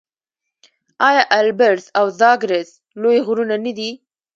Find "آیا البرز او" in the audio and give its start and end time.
1.07-2.05